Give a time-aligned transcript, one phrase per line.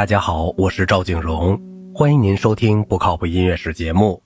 [0.00, 1.60] 大家好，我是赵景荣，
[1.94, 4.22] 欢迎您收听不靠谱音乐史节目。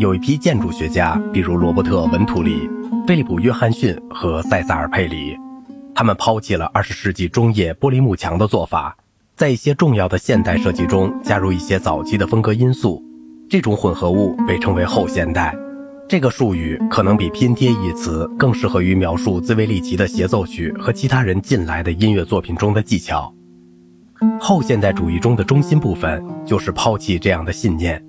[0.00, 2.68] 有一批建筑学家，比如罗伯特·文图里、
[3.06, 5.36] 菲利普·约翰逊和塞萨尔·佩里，
[5.94, 8.96] 他们抛弃了20世纪中叶玻璃幕墙的做法，
[9.36, 13.00] 在一些重要的现代设计中加入一些早期的风格因素。
[13.48, 15.54] 这种混合物被称为后现代。
[16.08, 23.32] 这个术语可能比拼贴一词更适合于描述兹维利奇的协奏曲和其他人近来的音乐作品中的技巧。
[24.40, 28.02] 后现代主义中的中心部分就是抛弃这样的信念，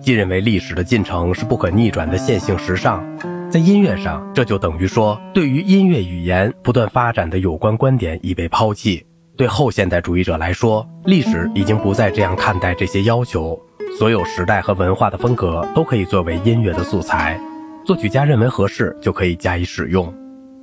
[0.00, 3.04] 即认为历史的进程是不可逆转的线性时尚。
[3.48, 9.04] 在音乐上，这就等于说，对于音乐语言不断发展的有关观点已被抛弃。
[9.36, 13.58] 对后现代主义者来说，历史已经不再这样看待这些要求。
[13.98, 17.40] 所有时代和文化的风格都可以作为音乐的素材，
[17.84, 20.12] 作曲家认为合适就可以加以使用。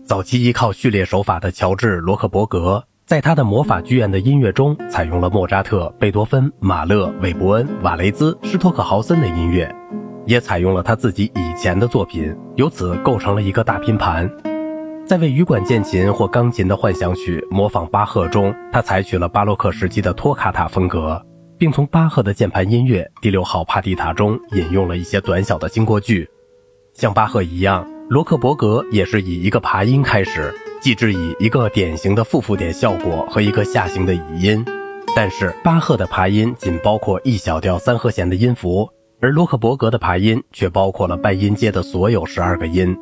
[0.05, 9.69] 早期依靠序列手法的乔治·罗克伯格，在他的魔法剧院的音乐中采用了莫扎特、贝多芬、马勒、韦伯恩、瓦雷兹、施托克豪森的音乐，
[10.25, 14.29] 也采用了他自己以前的作品，由此构成了一个大拼盘。
[15.05, 21.21] 在为羽管键琴或钢琴的幻想曲模仿巴赫中，他采取了巴洛克时期的托卡塔风格。
[21.55, 26.29] 并从巴赫的键盘音乐第六号帕蒂塔中引用了一些短小的经过句。
[26.93, 34.65] 像巴赫一样，罗克伯格也是以一个爬音开始，继之以一个典型的复复点效果和一个下行的倚音。
[35.15, 38.89] 但是巴赫的爬音仅包括一小调三和弦的音符，
[39.21, 42.93] 而罗克伯格的爬音却包括了半音阶的所有十二个音。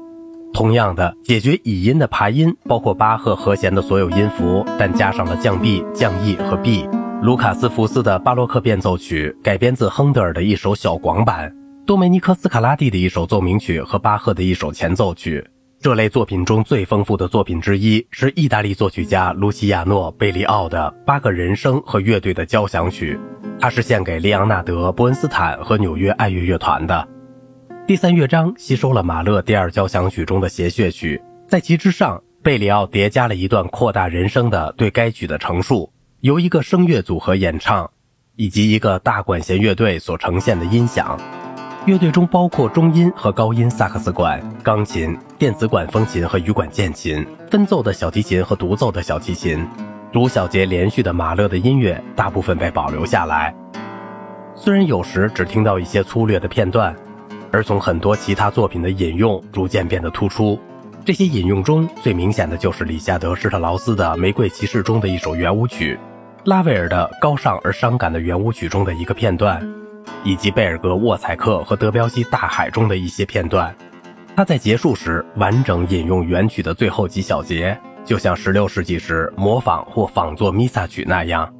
[0.53, 6.87] 同样的，解决倚音的爬音包括巴赫和弦的所有音符，但加上了降 B、降 E 和 B。
[7.23, 11.51] 卢卡斯福斯的巴洛克变奏曲改编自亨德尔的一首小广版，
[11.87, 15.43] 多梅尼科斯卡拉蒂的一首奏鸣曲和巴赫的一首前奏曲。
[15.81, 23.19] 这类作品中最丰富的作品之一是意大利作曲家卢西亚诺·贝利奥的《八个人声和乐队的交响曲》，
[23.59, 27.07] 它是献给利昂纳德·伯恩斯坦和纽约爱乐乐团的。
[27.87, 35.91] 第三乐章吸收了马勒第二交响曲中的谐谑曲，在其之上，贝里奥叠加了一段扩大人声的对该曲的陈述。
[36.19, 37.89] 由一个声乐组合演唱，
[38.35, 41.19] 以及一个大管弦乐队所呈现的音响。
[41.87, 49.67] 乐队中包括中音和高音萨克斯管、钢琴、电子管风琴和羽管键琴、分奏的小提琴和独奏的小提琴。
[50.11, 53.55] 独小节连续的马勒的音乐大部分被保留下来，
[54.55, 56.95] 虽然有时只听到一些粗略的片段，
[57.51, 60.59] 而从很多其他作品的引用逐渐变得突出。
[61.03, 65.97] 这些引用中最明显的就是里夏德施特劳斯的《玫瑰骑士》中的一首圆舞曲。
[66.43, 69.67] 拉威尔的高尚而伤感的圆舞曲中的一个片段，
[70.23, 73.75] 以及贝尔格沃采克和德彪西《大海》中的一些片段，
[74.35, 81.53] 他在结束时完整引用原曲的最后几小节，就像16世纪时模仿或仿作弥撒曲那样。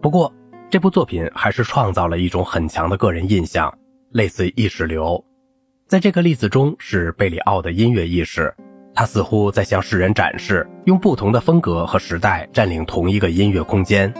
[0.00, 0.32] 不过，
[0.70, 3.72] 这部作品还是创造了一种很强的个人印象，
[4.12, 5.24] 类似意识流。
[5.88, 8.52] 在这个例子中，是贝里奥的音乐意识。
[8.94, 14.12] 他似乎在向世人展示，用不同的风格和时代占领同一个音乐空间，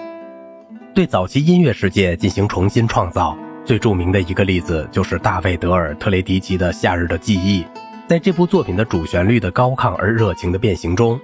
[0.94, 3.36] 对早期音乐世界进行重新创造。
[3.66, 7.62] 最著名的一个例子就是大卫·德尔特雷迪奇的《夏日的记忆》。
[8.06, 11.20] 在这部作品的主旋律的高亢而热情的变形中，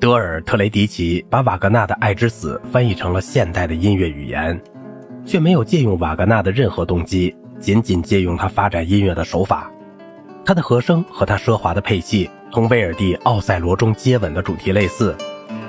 [0.00, 4.58] 德尔特雷迪奇把瓦格纳的《爱之死》翻译成了现代的音乐语言，
[5.26, 9.70] 却没有借用瓦格纳的任何动机，仅仅借用他发展音乐的手法。
[10.46, 12.30] 他的和声和他奢华的配器。
[12.50, 15.14] 同威尔第《奥赛罗》中接吻的主题类似，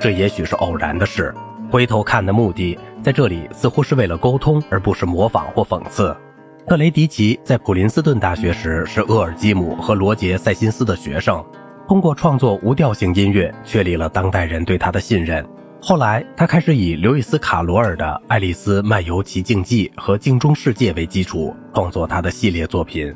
[0.00, 1.34] 这也许是偶然的事。
[1.70, 6.16] 回头看的目的，在这里似乎是为了沟通，而不是模仿或讽刺。
[6.66, 11.44] 特雷迪奇在普林斯顿大学时是厄尔基姆和罗杰·塞辛斯的学生，
[11.86, 15.44] 通过创作无调性音乐，确立了当代人对他的信任。
[15.82, 23.14] 后来，他开始以刘易斯·卡罗尔的《爱丽丝漫游奇境记》和《镜中世界》为基础，创作他的系列作品。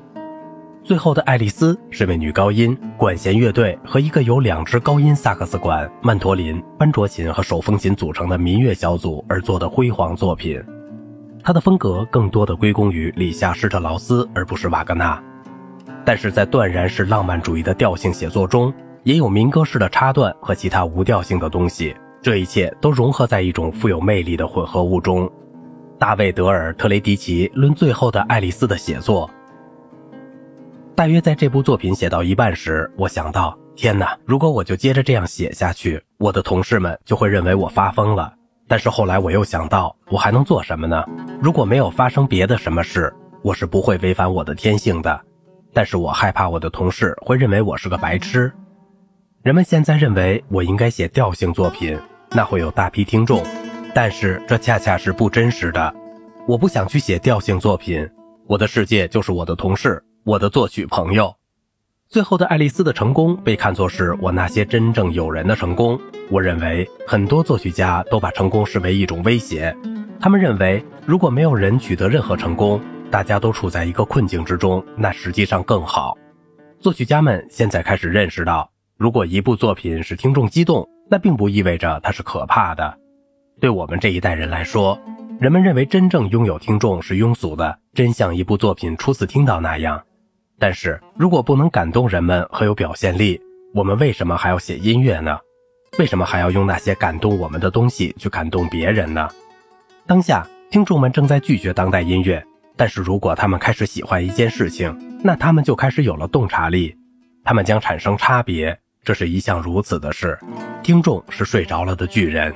[0.89, 10.59] 最后的爱丽丝是为女高音、管弦乐队和一个由两支高音萨克斯管、曼陀林、班卓琴和手风琴组成的民乐小组而做的辉煌作品。
[11.43, 15.23] 它的风格更多的归功于里夏施特劳斯，而不是瓦格纳。
[16.07, 21.95] 但是在断然是浪漫主义的调性写作中，也有民歌式的插段和其他无调性的东西。
[22.23, 25.31] 这一切都融合在一种富有魅力的混合物中。
[25.99, 29.29] 大卫·德尔特雷迪奇论最后的爱丽丝的写作。
[30.99, 34.19] 大约在这部作品写到一半时，我想到：天哪！
[34.25, 38.35] 如果我就接着这样写下去，我的同事们就会认为我发疯了。
[38.67, 41.05] 但是后来我又想到，我还能做什么呢？
[41.41, 45.21] 如果没有发生别的什么事，我是不会违反我的天性的。
[45.73, 48.53] 但是我害怕我的同事会认为我是个白痴。
[49.45, 51.97] 人们现在认为我应该写调性作品，
[52.33, 53.41] 那会有大批听众。
[53.95, 55.95] 但是这恰恰是不真实的。
[56.49, 58.05] 我不想去写调性作品，
[58.49, 61.35] 我的世界就是我的同事，我的作曲朋友。
[62.07, 65.99] 最后的爱丽丝的成功被看作是我那些真正友人的成功。
[66.31, 69.75] 我认为很多作曲家都把成功视为一种威胁，
[70.21, 72.79] 他们认为如果没有人取得任何成功，
[73.11, 76.15] 大家都处在一个困境之中，那实际上更好。
[76.79, 82.99] 作曲家们现在开始认识到，如果一部作品使听众激动，那并不意味着它是可怕的。
[83.63, 85.01] 对我们这一代人来说，
[85.41, 89.99] 人们认为真正拥有听众是庸俗的，真像一部作品初次听到那样。
[90.59, 93.41] 但是如果不能感动人们和有表现力，
[93.73, 95.39] 我们为什么还要写音乐呢？
[95.99, 99.29] 为什么还要用那些感动我们的东西去感动别人呢？
[100.07, 102.45] 当下听众们正在拒绝当代音乐，
[102.77, 106.97] 但是如果他们开始喜欢一件事情，那他们就开始有了洞察力，
[107.45, 108.79] 他们将产生差别。
[109.05, 110.39] 这是一项如此的事。
[110.83, 112.53] 听众是睡着了的巨人。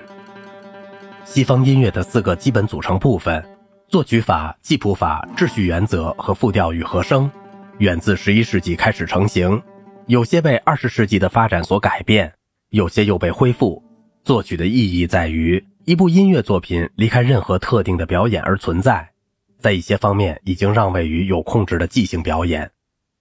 [1.24, 3.42] 西方音乐的四个基本组成部分：
[3.88, 7.30] 作曲法、记谱法、秩序原则和复调与和声。
[7.78, 9.60] 远自十一世纪开始成型，
[10.06, 12.32] 有些被二十世纪的发展所改变，
[12.70, 13.82] 有些又被恢复。
[14.24, 19.10] 作曲的意义在于，一部音乐作品离开任何特定的表演而存在，
[19.58, 22.70] 在一些方面已经让位于有控制的即兴表演，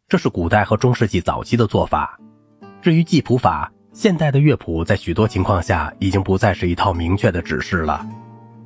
[0.08, 2.20] 这是古代和中世纪早期的做法。
[2.82, 8.08] 至于记谱法，现代的乐谱在许多情况下已经不再是一套明确的指示了，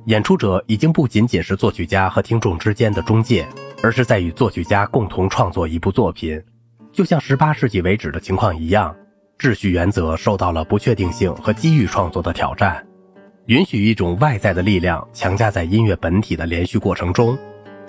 [0.06, 3.46] 演出者已经不仅仅是作曲家和听众之间的中介。
[3.82, 6.42] 而是在与作曲家共同创作一部作品，
[6.92, 8.96] 就像十八世纪为止的情况一样，
[9.38, 12.84] 秩序原则受到了不确定性和机遇创作的挑战，
[13.44, 17.38] 允许一种外在的力量强加在音乐本体的连续过程中，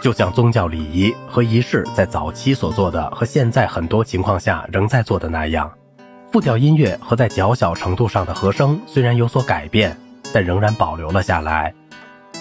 [0.02, 5.72] 就像宗教礼仪和仪式在早期所做的和现在很多情况下仍在做的那样。
[6.34, 9.98] 复调音乐和在较小程度上的和声虽然有所改变，
[10.34, 11.74] 但仍然保留了下来。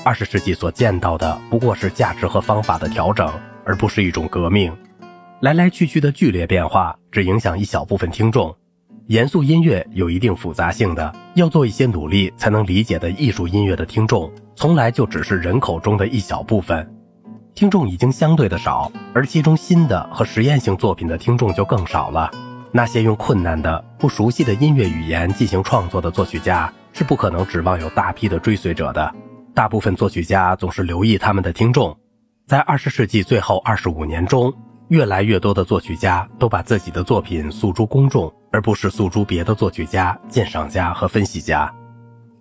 [0.06, 3.28] 二十世纪所见到的不过是价值和方法的调整，
[3.64, 4.72] 而不是一种革命。
[5.40, 8.54] 来来去去的剧烈变化只影响一小部分听众。
[9.08, 16.88] 严肃音乐有一定复杂性的，要做一些努力才能理解的艺术音乐的听众，从来就只是人口中的一小部分。
[17.56, 22.30] 听众已经相对的少，而其中新的和实验性作品的听众就更少了。
[22.70, 29.12] 那些用困难的、不熟悉的音乐语言进行创作的作曲家，是不可能指望有大批的追随者的。
[29.56, 31.98] 大部分作曲家总是留意他们的听众，
[32.46, 34.52] 在二十世纪最后二十五年中，
[34.88, 41.74] 越来越多的作曲家都把自己的作品诉诸公众，而不是诉诸别的作曲家、鉴赏家和分析家。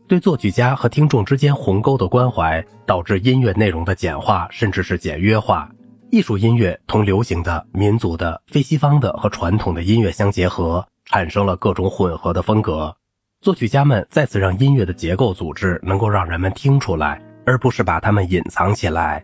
[0.09, 5.71] 对作曲家和听众之间鸿沟的关怀，导致音乐内容的简化，甚至是简约化。
[6.11, 12.97] 艺术音乐同流行的、民族的、非西方的和传统的音乐相结合，产生了各种混合的风格。
[13.45, 19.23] 作曲家们再次让音乐的结构组织能够让人们听出来，而不是把它们隐藏起来。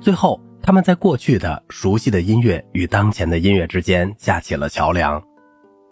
[0.00, 5.22] 最后，他们在过去的熟悉的音乐与当前的音乐之间架起了桥梁。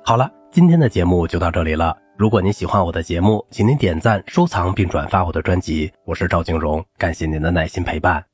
[0.04, 1.96] 好了，今天的节目就到这里了。
[2.16, 5.88] 如果您喜欢我的节目，请您点赞、收藏并转发我的专辑。
[6.04, 8.24] 我是赵静荣，感谢您的耐心陪伴。